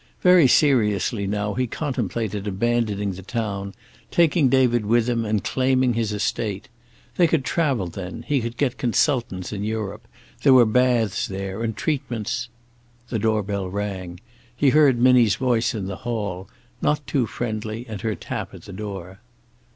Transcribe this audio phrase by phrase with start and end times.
[0.23, 3.75] Very seriously now he contemplated abandoning the town,
[4.09, 6.69] taking David with him, and claiming his estate.
[7.17, 10.07] They could travel then; he could get consultants in Europe;
[10.41, 12.49] there were baths there, and treatments
[13.09, 14.19] The doorbell rang.
[14.55, 16.49] He heard Minnie's voice in the hail,
[16.81, 19.19] not too friendly, and her tap at the door.